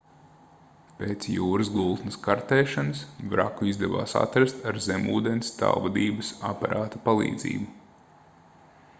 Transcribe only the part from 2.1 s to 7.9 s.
kartēšanas vraku izdevās atrast ar zemūdens tālvadības aparāta palīdzību